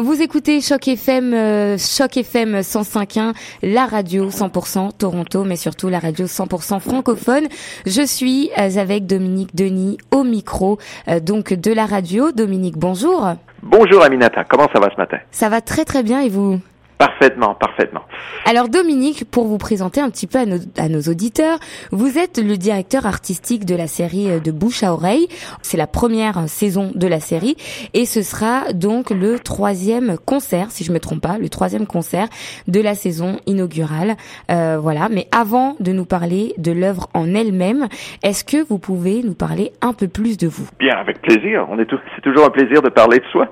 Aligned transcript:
Vous 0.00 0.22
écoutez 0.22 0.60
Choc 0.60 0.86
FM, 0.86 1.34
euh, 1.34 1.76
Choc 1.76 2.18
FM 2.18 2.60
105.1, 2.60 3.34
la 3.64 3.84
radio 3.84 4.28
100% 4.28 4.96
Toronto, 4.96 5.42
mais 5.42 5.56
surtout 5.56 5.88
la 5.88 5.98
radio 5.98 6.26
100% 6.26 6.78
francophone. 6.78 7.48
Je 7.84 8.06
suis 8.06 8.48
euh, 8.58 8.78
avec 8.78 9.06
Dominique 9.06 9.56
Denis 9.56 9.98
au 10.12 10.22
micro, 10.22 10.78
euh, 11.08 11.18
donc 11.18 11.52
de 11.52 11.72
la 11.72 11.84
radio. 11.84 12.30
Dominique, 12.30 12.78
bonjour. 12.78 13.28
Bonjour 13.64 14.04
Aminata, 14.04 14.44
comment 14.44 14.68
ça 14.72 14.78
va 14.78 14.88
ce 14.88 14.96
matin? 14.98 15.18
Ça 15.32 15.48
va 15.48 15.60
très 15.60 15.84
très 15.84 16.04
bien 16.04 16.20
et 16.20 16.28
vous? 16.28 16.60
Parfaitement, 16.98 17.54
parfaitement. 17.54 18.02
Alors 18.44 18.68
Dominique, 18.68 19.24
pour 19.30 19.46
vous 19.46 19.58
présenter 19.58 20.00
un 20.00 20.10
petit 20.10 20.26
peu 20.26 20.38
à 20.38 20.46
nos, 20.46 20.58
à 20.76 20.88
nos, 20.88 21.02
auditeurs, 21.02 21.58
vous 21.92 22.18
êtes 22.18 22.38
le 22.38 22.56
directeur 22.56 23.06
artistique 23.06 23.64
de 23.64 23.76
la 23.76 23.86
série 23.86 24.30
euh, 24.30 24.40
de 24.40 24.50
bouche 24.50 24.82
à 24.82 24.92
oreille. 24.92 25.28
C'est 25.62 25.76
la 25.76 25.86
première 25.86 26.48
saison 26.48 26.90
de 26.94 27.06
la 27.06 27.20
série 27.20 27.56
et 27.94 28.04
ce 28.04 28.22
sera 28.22 28.72
donc 28.72 29.10
le 29.10 29.38
troisième 29.38 30.16
concert, 30.18 30.70
si 30.70 30.84
je 30.84 30.92
me 30.92 30.98
trompe 30.98 31.20
pas, 31.20 31.38
le 31.38 31.48
troisième 31.48 31.86
concert 31.86 32.28
de 32.66 32.80
la 32.80 32.94
saison 32.94 33.38
inaugurale. 33.46 34.16
Euh, 34.50 34.78
voilà. 34.80 35.08
Mais 35.10 35.26
avant 35.30 35.76
de 35.80 35.92
nous 35.92 36.04
parler 36.04 36.54
de 36.58 36.72
l'œuvre 36.72 37.08
en 37.14 37.34
elle-même, 37.34 37.86
est-ce 38.22 38.44
que 38.44 38.66
vous 38.68 38.78
pouvez 38.78 39.22
nous 39.22 39.34
parler 39.34 39.72
un 39.82 39.92
peu 39.92 40.08
plus 40.08 40.36
de 40.36 40.48
vous? 40.48 40.68
Bien, 40.78 40.96
avec 40.96 41.22
plaisir. 41.22 41.66
On 41.70 41.78
est 41.78 41.88
c'est 42.14 42.22
toujours 42.22 42.44
un 42.44 42.50
plaisir 42.50 42.82
de 42.82 42.88
parler 42.88 43.18
de 43.18 43.24
soi. 43.32 43.48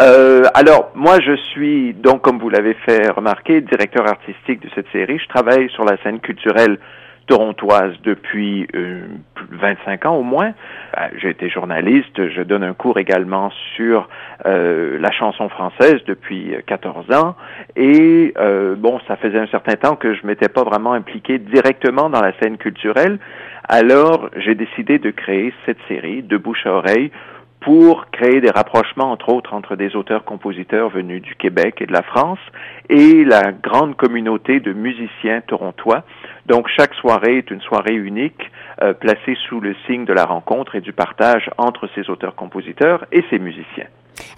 Euh, 0.00 0.42
alors 0.54 0.90
moi, 0.94 1.18
je 1.20 1.36
suis 1.52 1.94
donc, 1.94 2.22
comme 2.22 2.38
vous 2.38 2.48
l'avez 2.48 2.74
fait 2.86 2.89
remarqué, 3.10 3.60
directeur 3.60 4.06
artistique 4.06 4.60
de 4.60 4.68
cette 4.74 4.88
série. 4.92 5.18
Je 5.18 5.28
travaille 5.28 5.68
sur 5.70 5.84
la 5.84 5.96
scène 6.02 6.20
culturelle 6.20 6.78
torontoise 7.30 7.94
depuis 8.02 8.66
euh, 8.74 9.02
25 9.52 10.06
ans 10.06 10.16
au 10.16 10.24
moins. 10.24 10.52
Euh, 10.98 11.06
j'ai 11.16 11.30
été 11.30 11.48
journaliste, 11.48 12.28
je 12.28 12.42
donne 12.42 12.64
un 12.64 12.74
cours 12.74 12.98
également 12.98 13.50
sur 13.76 14.08
euh, 14.46 14.98
la 14.98 15.12
chanson 15.12 15.48
française 15.48 15.98
depuis 16.06 16.54
14 16.66 17.12
ans 17.12 17.36
et 17.76 18.34
euh, 18.36 18.74
bon, 18.74 18.98
ça 19.06 19.14
faisait 19.16 19.38
un 19.38 19.46
certain 19.46 19.76
temps 19.76 19.94
que 19.94 20.12
je 20.14 20.26
m'étais 20.26 20.48
pas 20.48 20.64
vraiment 20.64 20.92
impliqué 20.92 21.38
directement 21.38 22.10
dans 22.10 22.20
la 22.20 22.32
scène 22.40 22.56
culturelle. 22.56 23.20
Alors, 23.68 24.28
j'ai 24.36 24.56
décidé 24.56 24.98
de 24.98 25.12
créer 25.12 25.54
cette 25.66 25.78
série 25.86 26.24
de 26.24 26.36
bouche 26.36 26.66
à 26.66 26.72
oreille 26.72 27.12
pour 27.60 28.06
créer 28.10 28.40
des 28.40 28.50
rapprochements, 28.50 29.12
entre 29.12 29.28
autres, 29.28 29.52
entre 29.52 29.76
des 29.76 29.94
auteurs-compositeurs 29.94 30.88
venus 30.88 31.20
du 31.20 31.34
Québec 31.34 31.76
et 31.80 31.86
de 31.86 31.92
la 31.92 32.02
France 32.02 32.38
et 32.88 33.24
la 33.24 33.52
grande 33.52 33.96
communauté 33.96 34.60
de 34.60 34.72
musiciens 34.72 35.42
torontois. 35.46 36.04
Donc, 36.46 36.68
chaque 36.74 36.94
soirée 36.94 37.38
est 37.38 37.50
une 37.50 37.60
soirée 37.60 37.94
unique, 37.94 38.50
euh, 38.82 38.94
placée 38.94 39.36
sous 39.48 39.60
le 39.60 39.76
signe 39.86 40.06
de 40.06 40.12
la 40.12 40.24
rencontre 40.24 40.74
et 40.74 40.80
du 40.80 40.92
partage 40.92 41.50
entre 41.58 41.88
ces 41.94 42.08
auteurs-compositeurs 42.08 43.04
et 43.12 43.22
ces 43.30 43.38
musiciens. 43.38 43.86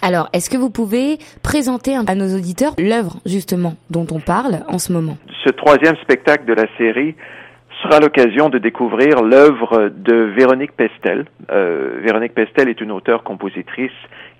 Alors, 0.00 0.28
est-ce 0.32 0.50
que 0.50 0.56
vous 0.56 0.70
pouvez 0.70 1.18
présenter 1.42 1.94
à 1.94 2.14
nos 2.14 2.36
auditeurs 2.36 2.74
l'œuvre, 2.78 3.16
justement, 3.24 3.74
dont 3.90 4.06
on 4.10 4.20
parle 4.20 4.64
en 4.68 4.78
ce 4.78 4.92
moment? 4.92 5.16
Ce 5.44 5.50
troisième 5.50 5.96
spectacle 5.96 6.44
de 6.44 6.54
la 6.54 6.66
série 6.76 7.14
sera 7.82 8.00
l'occasion 8.00 8.48
de 8.48 8.58
découvrir 8.58 9.22
l'œuvre 9.22 9.90
de 9.94 10.14
Véronique 10.14 10.72
Pestel. 10.72 11.26
Euh, 11.50 11.98
Véronique 12.02 12.34
Pestel 12.34 12.68
est 12.68 12.80
une 12.80 12.92
auteure-compositrice 12.92 13.90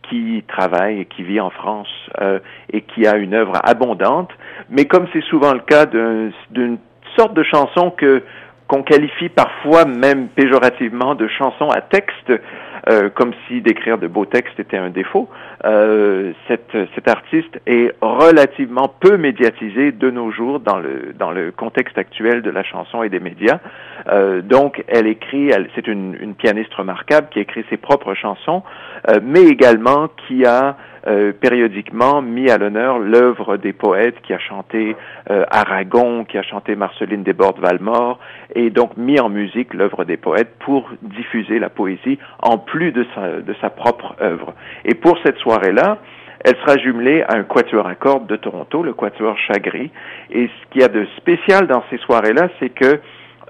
qui 0.09 0.45
travaille 0.47 1.01
et 1.01 1.05
qui 1.07 1.23
vit 1.23 1.41
en 1.41 1.51
France 1.51 1.89
euh, 2.21 2.39
et 2.73 2.83
qui 2.83 3.07
a 3.07 3.17
une 3.17 3.35
œuvre 3.35 3.55
abondante, 3.65 4.31
mais 4.71 4.85
comme 4.85 5.07
c'est 5.13 5.25
souvent 5.25 5.53
le 5.53 5.61
cas 5.61 5.87
d'une 5.87 6.79
sorte 7.17 7.35
de 7.35 7.43
chanson 7.43 7.91
que 7.91 8.23
qu'on 8.69 8.83
qualifie 8.83 9.29
parfois 9.29 9.85
même 9.85 10.29
péjorativement 10.29 11.15
de 11.15 11.29
chanson 11.29 11.69
à 11.69 11.83
texte, 11.83 12.33
euh, 12.89 13.11
comme 13.11 13.33
si 13.47 13.61
d'écrire 13.61 13.99
de 13.99 14.07
beaux 14.07 14.25
textes 14.25 14.59
était 14.59 14.77
un 14.77 14.91
défaut. 14.91 15.29
Euh, 15.65 16.33
cette, 16.49 16.77
cette 16.95 17.09
artiste 17.09 17.61
est 17.67 17.95
relativement 18.01 18.93
peu 19.01 19.17
médiatisée 19.17 19.93
de 19.93 20.11
nos 20.11 20.31
jours 20.31 20.61
dans 20.61 20.79
le, 20.79 21.13
dans 21.19 21.31
le 21.31 21.53
contexte 21.53 21.99
actuel 21.99 22.43
de 22.43 22.51
la 22.51 22.63
chanson 22.63 23.03
et 23.03 23.09
des 23.09 23.21
médias. 23.21 23.61
Euh, 24.09 24.43
donc, 24.43 24.83
elle 24.89 25.07
écrit, 25.07 25.51
c'est 25.75 25.87
une, 25.87 26.17
une 26.21 26.35
pianiste 26.35 26.75
remarquable 26.75 27.29
qui 27.31 27.41
écrit 27.41 27.65
ses 27.71 27.77
propres 27.77 28.15
chansons, 28.15 28.63
euh, 29.09 29.21
mais 29.23 29.43
également 29.43 30.09
qui 30.27 30.45
a 30.45 30.77
euh, 31.09 31.33
périodiquement 31.33 32.23
mis 32.23 32.49
à 32.49 32.59
l'honneur 32.59 33.01
l'œuvre 33.01 33.57
des 33.57 33.73
poètes 33.73 34.21
qui 34.23 34.33
a 34.33 34.39
chanté 34.39 34.95
euh, 35.31 35.45
Aragon, 35.51 36.25
qui 36.25 36.39
a 36.39 36.43
chanté 36.43 36.77
Marceline 36.77 37.25
Desbordes-Valmore, 37.25 38.21
et 38.55 38.71
donc 38.71 38.97
mis 38.97 39.19
en 39.19 39.29
musique 39.29 39.75
l'œuvre 39.75 40.05
des 40.05 40.17
poètes 40.17 40.55
pour 40.61 40.91
diffuser 41.03 41.59
la 41.59 41.71
poésie 41.71 42.21
en 42.41 42.57
plus 42.73 42.91
de 42.91 43.05
sa, 43.61 43.69
propre 43.69 44.17
œuvre. 44.23 44.55
Et 44.87 44.95
pour 44.95 45.19
cette 45.23 45.37
soirée-là, 45.37 45.99
elle 46.43 46.57
sera 46.57 46.79
jumelée 46.79 47.23
à 47.29 47.35
un 47.35 47.43
quatuor 47.43 47.87
à 47.87 47.95
cordes 47.95 48.27
de 48.27 48.37
Toronto, 48.37 48.83
le 48.83 48.95
quatuor 48.95 49.37
Chagri. 49.37 49.91
Et 50.31 50.47
ce 50.49 50.71
qu'il 50.71 50.81
y 50.81 50.85
a 50.85 50.89
de 50.89 51.07
spécial 51.19 51.67
dans 51.67 51.85
ces 51.91 51.99
soirées-là, 51.99 52.49
c'est 52.59 52.71
que 52.71 52.99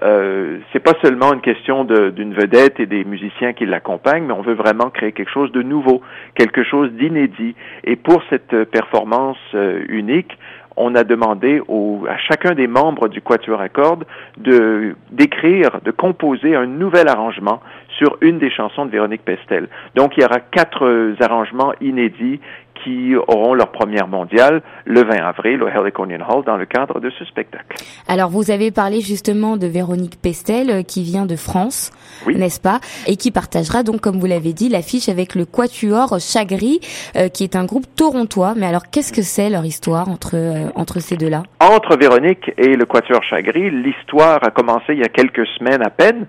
euh, 0.01 0.57
c'est 0.73 0.81
pas 0.81 0.91
seulement 1.01 1.33
une 1.33 1.39
question 1.39 1.85
d'une 1.85 2.33
vedette 2.33 2.81
et 2.81 2.85
des 2.85 3.05
musiciens 3.05 3.53
qui 3.53 3.65
l'accompagnent, 3.65 4.25
mais 4.25 4.33
on 4.33 4.41
veut 4.41 4.55
vraiment 4.55 4.89
créer 4.89 5.13
quelque 5.13 5.31
chose 5.31 5.53
de 5.53 5.61
nouveau, 5.61 6.01
quelque 6.35 6.65
chose 6.65 6.91
d'inédit. 6.91 7.55
Et 7.85 7.95
pour 7.95 8.21
cette 8.29 8.65
performance 8.65 9.37
euh, 9.55 9.85
unique, 9.87 10.37
on 10.75 10.95
a 10.95 11.03
demandé 11.03 11.61
à 12.09 12.17
chacun 12.17 12.53
des 12.53 12.67
membres 12.67 13.07
du 13.07 13.21
Quatuor 13.21 13.61
à 13.61 13.69
cordes 13.69 14.05
de 14.37 14.95
d'écrire, 15.11 15.79
de 15.83 15.91
composer 15.91 16.55
un 16.55 16.65
nouvel 16.65 17.07
arrangement 17.07 17.61
sur 17.97 18.17
une 18.21 18.39
des 18.39 18.49
chansons 18.49 18.85
de 18.85 18.91
Véronique 18.91 19.23
Pestel. 19.23 19.67
Donc 19.95 20.17
il 20.17 20.21
y 20.21 20.25
aura 20.25 20.39
quatre 20.39 20.85
euh, 20.85 21.15
arrangements 21.19 21.73
inédits 21.81 22.39
qui 22.83 23.15
auront 23.15 23.53
leur 23.53 23.71
première 23.71 24.07
mondiale 24.07 24.61
le 24.85 25.03
20 25.03 25.15
avril 25.15 25.63
au 25.63 25.67
Heliconian 25.67 26.19
Hall 26.27 26.43
dans 26.45 26.57
le 26.57 26.65
cadre 26.65 26.99
de 26.99 27.09
ce 27.11 27.25
spectacle. 27.25 27.77
Alors 28.07 28.29
vous 28.29 28.51
avez 28.51 28.71
parlé 28.71 29.01
justement 29.01 29.57
de 29.57 29.67
Véronique 29.67 30.21
Pestel 30.21 30.69
euh, 30.69 30.83
qui 30.83 31.03
vient 31.03 31.25
de 31.25 31.35
France, 31.35 31.91
n'est-ce 32.27 32.59
pas, 32.59 32.79
et 33.07 33.15
qui 33.15 33.31
partagera 33.31 33.83
donc 33.83 34.01
comme 34.01 34.19
vous 34.19 34.25
l'avez 34.25 34.53
dit 34.53 34.69
l'affiche 34.69 35.09
avec 35.09 35.35
le 35.35 35.45
Quatuor 35.45 36.19
Chagri 36.19 36.79
euh, 37.15 37.29
qui 37.29 37.43
est 37.43 37.55
un 37.55 37.65
groupe 37.65 37.85
torontois. 37.95 38.53
Mais 38.57 38.67
alors 38.67 38.89
qu'est-ce 38.91 39.13
que 39.13 39.21
c'est 39.21 39.49
leur 39.49 39.65
histoire 39.65 40.09
entre 40.09 40.35
euh, 40.35 40.69
entre 40.75 40.99
ces 40.99 41.17
deux-là? 41.17 41.43
Entre 41.59 41.97
Véronique 41.97 42.51
et 42.57 42.75
le 42.75 42.85
Quatuor 42.85 43.23
Chagri, 43.23 43.69
l'histoire 43.69 44.39
a 44.43 44.51
commencé 44.51 44.93
il 44.93 44.99
y 44.99 45.03
a 45.03 45.09
quelques 45.09 45.45
semaines 45.57 45.81
à 45.85 45.89
peine 45.89 46.27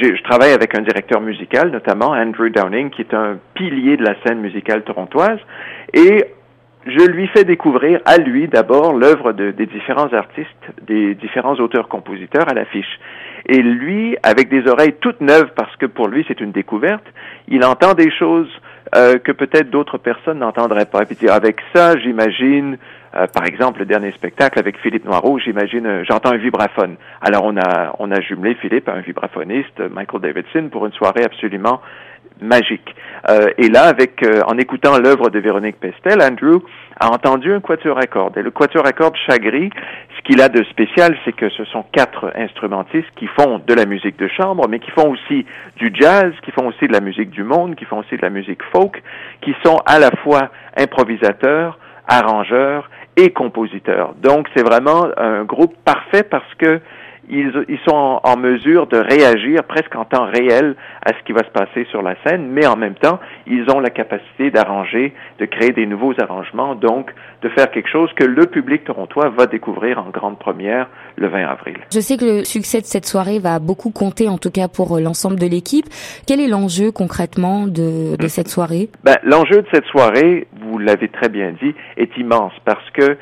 je 0.00 0.22
travaille 0.22 0.52
avec 0.52 0.76
un 0.76 0.82
directeur 0.82 1.20
musical, 1.20 1.70
notamment 1.70 2.10
Andrew 2.10 2.48
Downing, 2.48 2.90
qui 2.90 3.02
est 3.02 3.14
un 3.14 3.38
pilier 3.54 3.96
de 3.96 4.04
la 4.04 4.14
scène 4.22 4.40
musicale 4.40 4.82
torontoise, 4.82 5.38
et 5.94 6.24
je 6.86 7.06
lui 7.06 7.26
fais 7.28 7.44
découvrir 7.44 8.00
à 8.04 8.18
lui 8.18 8.48
d'abord 8.48 8.94
l'œuvre 8.94 9.32
de, 9.32 9.50
des 9.50 9.66
différents 9.66 10.12
artistes, 10.12 10.48
des 10.82 11.14
différents 11.14 11.56
auteurs-compositeurs 11.56 12.48
à 12.48 12.54
l'affiche. 12.54 12.98
Et 13.46 13.60
lui, 13.62 14.16
avec 14.22 14.48
des 14.48 14.66
oreilles 14.66 14.94
toutes 15.00 15.20
neuves, 15.20 15.50
parce 15.54 15.74
que 15.76 15.86
pour 15.86 16.08
lui 16.08 16.24
c'est 16.28 16.40
une 16.40 16.52
découverte, 16.52 17.04
il 17.48 17.64
entend 17.64 17.94
des 17.94 18.10
choses 18.10 18.48
euh, 18.94 19.18
que 19.18 19.32
peut-être 19.32 19.70
d'autres 19.70 19.98
personnes 19.98 20.38
n'entendraient 20.38 20.86
pas. 20.86 21.02
Et 21.02 21.14
puis 21.14 21.28
avec 21.28 21.58
ça, 21.74 21.98
j'imagine 21.98 22.78
euh, 23.14 23.26
par 23.26 23.46
exemple, 23.46 23.80
le 23.80 23.86
dernier 23.86 24.12
spectacle 24.12 24.58
avec 24.58 24.78
Philippe 24.78 25.04
Noireau, 25.04 25.38
j'imagine, 25.38 25.86
euh, 25.86 26.04
j'entends 26.08 26.32
un 26.32 26.36
vibraphone. 26.36 26.96
Alors 27.22 27.44
on 27.44 27.56
a 27.56 27.94
on 27.98 28.10
a 28.10 28.20
jumelé 28.20 28.54
Philippe 28.56 28.88
à 28.88 28.92
un 28.92 29.00
vibraphoniste, 29.00 29.80
Michael 29.90 30.20
Davidson, 30.20 30.68
pour 30.70 30.84
une 30.86 30.92
soirée 30.92 31.24
absolument 31.24 31.80
magique. 32.40 32.94
Euh, 33.28 33.48
et 33.56 33.68
là, 33.68 33.84
avec 33.84 34.24
en 34.46 34.58
écoutant 34.58 34.98
l'œuvre 34.98 35.30
de 35.30 35.38
Véronique 35.38 35.80
Pestel, 35.80 36.22
Andrew 36.22 36.62
a 37.00 37.10
entendu 37.10 37.52
un 37.52 37.60
quatuor 37.60 37.98
à 37.98 38.06
cordes. 38.06 38.36
Et 38.36 38.42
le 38.42 38.50
quatuor 38.50 38.86
à 38.86 38.92
cordes 38.92 39.16
Chagri, 39.26 39.70
ce 40.16 40.22
qu'il 40.22 40.40
a 40.40 40.48
de 40.48 40.62
spécial, 40.64 41.16
c'est 41.24 41.32
que 41.32 41.48
ce 41.48 41.64
sont 41.64 41.84
quatre 41.90 42.32
instrumentistes 42.36 43.08
qui 43.16 43.26
font 43.38 43.60
de 43.66 43.74
la 43.74 43.86
musique 43.86 44.18
de 44.18 44.28
chambre, 44.28 44.68
mais 44.68 44.78
qui 44.78 44.90
font 44.90 45.10
aussi 45.10 45.46
du 45.76 45.90
jazz, 45.94 46.32
qui 46.42 46.52
font 46.52 46.66
aussi 46.68 46.86
de 46.86 46.92
la 46.92 47.00
musique 47.00 47.30
du 47.30 47.42
monde, 47.42 47.74
qui 47.74 47.86
font 47.86 47.98
aussi 47.98 48.16
de 48.16 48.22
la 48.22 48.30
musique 48.30 48.62
folk, 48.72 49.02
qui 49.40 49.54
sont 49.64 49.78
à 49.86 49.98
la 49.98 50.10
fois 50.22 50.50
improvisateurs, 50.76 51.78
arrangeurs 52.08 52.90
et 53.16 53.30
compositeurs. 53.30 54.14
Donc 54.22 54.48
c'est 54.56 54.62
vraiment 54.62 55.08
un 55.16 55.44
groupe 55.44 55.76
parfait 55.84 56.22
parce 56.22 56.54
que 56.58 56.80
ils, 57.30 57.52
ils 57.68 57.78
sont 57.86 58.20
en, 58.22 58.36
mesure 58.36 58.86
de 58.86 58.96
réagir 58.96 59.64
presque 59.64 59.94
en 59.96 60.04
temps 60.04 60.26
réel 60.26 60.76
à 61.04 61.10
ce 61.12 61.24
qui 61.24 61.32
va 61.32 61.42
se 61.44 61.50
passer 61.50 61.86
sur 61.90 62.02
la 62.02 62.14
scène, 62.24 62.48
mais 62.50 62.66
en 62.66 62.76
même 62.76 62.94
temps, 62.94 63.18
ils 63.46 63.64
ont 63.70 63.80
la 63.80 63.90
capacité 63.90 64.50
d'arranger, 64.50 65.12
de 65.38 65.44
créer 65.44 65.72
des 65.72 65.86
nouveaux 65.86 66.14
arrangements, 66.20 66.74
donc 66.74 67.12
de 67.42 67.48
faire 67.50 67.70
quelque 67.70 67.88
chose 67.88 68.10
que 68.14 68.24
le 68.24 68.46
public 68.46 68.84
torontois 68.84 69.28
va 69.30 69.46
découvrir 69.46 69.98
en 69.98 70.10
grande 70.10 70.38
première 70.38 70.88
le 71.16 71.28
20 71.28 71.44
avril. 71.46 71.76
Je 71.92 72.00
sais 72.00 72.16
que 72.16 72.24
le 72.24 72.44
succès 72.44 72.80
de 72.80 72.86
cette 72.86 73.06
soirée 73.06 73.38
va 73.38 73.58
beaucoup 73.58 73.90
compter, 73.90 74.28
en 74.28 74.38
tout 74.38 74.50
cas 74.50 74.68
pour 74.68 74.96
euh, 74.96 75.00
l'ensemble 75.00 75.38
de 75.38 75.46
l'équipe. 75.46 75.86
Quel 76.26 76.40
est 76.40 76.48
l'enjeu 76.48 76.92
concrètement 76.92 77.66
de, 77.66 78.16
de 78.16 78.28
cette 78.28 78.48
soirée? 78.48 78.88
Ben, 79.04 79.16
L'enjeu 79.22 79.62
de 79.62 79.66
cette 79.72 79.86
soirée, 79.86 80.46
vous 80.78 80.84
l'avez 80.84 81.08
très 81.08 81.28
bien 81.28 81.52
dit, 81.60 81.74
est 81.96 82.16
immense 82.16 82.52
parce 82.64 82.88
que 82.90 83.18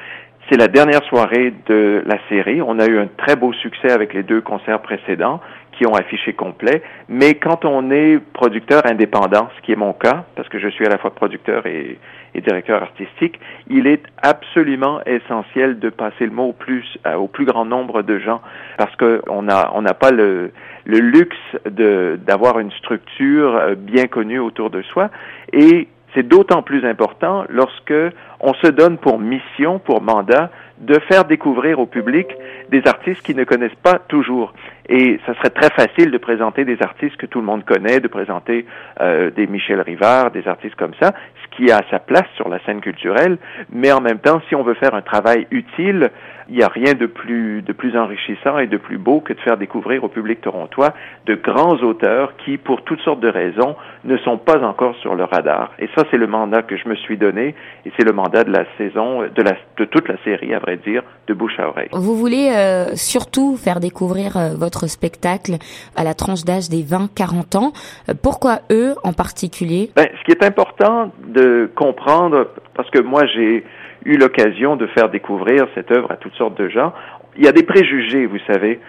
c'est 0.49 0.59
la 0.59 0.69
dernière 0.69 1.03
soirée 1.05 1.55
de 1.67 2.03
la 2.05 2.19
série. 2.29 2.61
On 2.61 2.79
a 2.79 2.87
eu 2.87 2.99
un 2.99 3.09
très 3.17 3.35
beau 3.35 3.53
succès 3.55 3.91
avec 3.91 4.13
les 4.13 4.23
deux 4.23 4.43
concerts 4.43 4.83
précédents 4.83 5.41
qui 5.73 5.87
ont 5.87 5.95
affiché 5.95 6.35
complet. 6.35 6.83
Mais 7.09 7.35
quand 7.35 7.65
on 7.65 7.91
est 7.91 8.19
producteur 8.35 8.83
indépendant, 8.85 9.49
ce 9.57 9.63
qui 9.63 9.73
est 9.73 9.77
mon 9.77 9.95
cas, 9.95 10.25
parce 10.37 10.49
que 10.49 10.59
je 10.59 10.69
suis 10.69 10.87
à 10.87 10.91
la 10.91 10.99
fois 10.99 11.15
producteur 11.15 11.67
et, 11.67 11.99
directeur 12.35 12.83
artistique, 12.83 13.41
il 13.71 13.87
est 13.87 14.03
absolument 14.23 15.01
essentiel 15.07 15.79
de 15.79 15.89
passer 15.89 16.27
le 16.27 16.33
mot 16.33 16.49
au 16.49 16.53
plus, 16.53 17.45
grand 17.47 17.65
nombre 17.65 18.03
de 18.03 18.19
gens, 18.19 18.43
parce 18.77 18.95
qu'on 18.97 19.43
n'a 19.43 19.95
pas 19.95 20.11
le, 20.11 20.53
le 20.85 20.99
luxe 20.99 21.37
d'avoir 21.65 22.59
une 22.59 22.71
structure 22.73 23.57
euh, 23.57 23.75
bien 23.75 24.07
connue 24.07 24.39
autour 24.39 24.69
de 24.69 24.83
soi 24.83 25.11
et 25.55 25.89
c'est 26.17 26.27
d'autant 26.27 26.63
plus 26.63 26.85
important 26.87 27.45
lorsque 27.51 27.93
on 28.41 28.55
se 28.55 28.69
donne 28.69 28.97
pour 28.97 29.19
mission, 29.19 29.79
pour 29.79 30.01
mandat, 30.01 30.51
de 30.79 30.99
faire 31.01 31.27
découvrir 31.27 31.79
au 31.79 31.87
public 31.87 32.27
des 32.71 32.83
artistes 32.87 33.23
qui 33.23 33.35
ne 33.35 33.45
connaissent 33.45 33.81
pas 33.83 33.99
toujours. 33.99 34.55
Et 34.89 35.19
ça 35.27 35.35
serait 35.35 35.51
très 35.51 35.71
facile 35.71 36.11
de 36.11 36.19
présenter 36.19 36.65
des 36.65 36.79
artistes 36.81 37.17
que 37.17 37.27
tout 37.27 37.41
le 37.41 37.47
monde 37.47 37.65
connaît, 37.65 38.01
de 38.01 38.09
présenter 38.09 38.67
euh, 39.01 39.31
des 39.31 39.47
Michel 39.47 39.81
Rivard, 39.81 40.31
des 40.31 40.47
artistes 40.47 40.77
comme 40.77 40.95
ça, 41.01 41.13
ce 41.43 41.57
qui 41.57 41.71
a 41.71 41.81
sa 41.91 41.99
place 41.99 42.29
sur 42.37 42.49
la 42.49 42.59
scène 42.65 42.81
culturelle. 42.81 43.39
Mais 43.73 43.91
en 43.93 44.01
même 44.01 44.19
temps, 44.19 44.41
si 44.49 44.55
on 44.55 44.63
veut 44.63 44.75
faire 44.75 44.95
un 44.95 45.03
travail 45.03 45.47
utile, 45.51 46.11
il 46.49 46.57
n'y 46.57 46.63
a 46.63 46.69
rien 46.69 46.95
de 46.95 47.07
plus, 47.07 47.63
de 47.63 47.73
plus 47.73 47.97
enrichissant 47.97 48.59
et 48.59 48.67
de 48.67 48.77
plus 48.77 48.99
beau 48.99 49.21
que 49.21 49.33
de 49.33 49.41
faire 49.41 49.57
découvrir 49.57 50.05
au 50.05 50.09
public 50.09 50.41
torontois 50.41 50.95
de 51.27 51.35
grands 51.35 51.77
auteurs 51.83 52.35
qui, 52.45 52.57
pour 52.57 52.83
toutes 52.83 53.01
sortes 53.01 53.21
de 53.21 53.29
raisons, 53.29 53.75
ne 54.05 54.17
sont 54.19 54.39
pas 54.39 54.63
encore 54.63 54.95
sur 54.97 55.15
le 55.15 55.25
radar. 55.25 55.73
Et 55.79 55.89
ça, 55.97 56.05
c'est 56.11 56.17
le 56.17 56.27
mandat 56.27 56.63
que 56.63 56.77
je 56.77 56.89
me 56.89 56.95
suis 56.95 57.17
donné 57.17 57.55
et 57.85 57.93
c'est 57.97 58.05
le 58.05 58.13
mandat 58.13 58.45
de 58.45 58.53
la 58.53 58.65
saison, 58.79 59.23
de, 59.23 59.43
la, 59.43 59.57
de 59.77 59.85
toute 59.87 60.09
la 60.09 60.17
série, 60.23 60.55
à 60.55 60.61
vrai 60.61 60.77
dire, 60.77 61.03
de 61.27 61.35
bouche 61.35 61.59
à 61.59 61.69
oreille. 61.69 61.89
Vous 61.93 62.17
voulez 62.17 62.51
euh, 62.55 62.95
surtout 62.95 63.57
faire 63.57 63.81
découvrir 63.81 64.37
euh, 64.37 64.51
votre 64.57 64.76
spectacle 64.87 65.57
à 65.97 66.05
la 66.05 66.15
tranche 66.15 66.45
d'âge 66.45 66.69
des 66.69 66.83
20-40 66.83 67.57
ans. 67.57 67.73
Euh, 68.09 68.15
pourquoi 68.23 68.61
eux 68.71 68.95
en 69.03 69.13
particulier? 69.13 69.91
Ben, 69.97 70.09
Ce 70.19 70.25
qui 70.25 70.33
est 70.33 70.45
important 70.45 71.13
de 71.27 71.71
comprendre, 71.75 72.49
parce 72.75 72.91
que 72.91 73.01
moi 73.01 73.25
j'ai 73.27 73.65
eu 74.05 74.17
l'occasion 74.19 74.77
de 74.77 74.87
faire 74.89 75.09
découvrir 75.09 75.67
cette 75.75 75.91
œuvre 75.91 76.13
à 76.13 76.17
toutes 76.17 76.35
sortes 76.35 76.59
de 76.59 76.69
gens. 76.69 76.93
Il 77.37 77.45
y 77.45 77.49
a 77.49 77.53
des 77.53 77.65
préjugés, 77.65 78.27
vous 78.27 78.39
savez, 78.47 78.81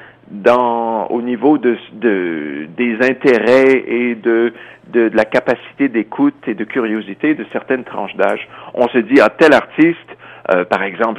au 1.09 1.21
niveau 1.21 1.57
de, 1.57 1.77
de 1.93 2.67
des 2.77 2.95
intérêts 3.01 3.83
et 3.87 4.15
de 4.15 4.53
la 4.93 5.25
capacité 5.25 5.89
d'écoute 5.89 6.35
et 6.47 6.53
de 6.53 6.63
curiosité 6.63 7.33
de 7.33 7.45
certaines 7.51 7.83
tranches 7.83 8.15
d'âge. 8.15 8.47
On 8.73 8.87
se 8.89 8.99
dit 8.99 9.19
à 9.19 9.25
ah, 9.25 9.29
tel 9.29 9.53
artiste, 9.53 10.17
euh, 10.53 10.63
par 10.63 10.83
exemple, 10.83 11.15